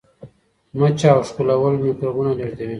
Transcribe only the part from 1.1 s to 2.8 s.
او ښکلول میکروبونه لیږدوي.